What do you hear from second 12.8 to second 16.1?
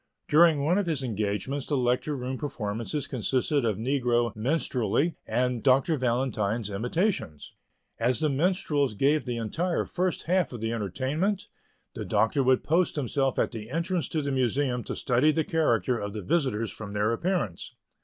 himself at the entrance to the Museum to study the character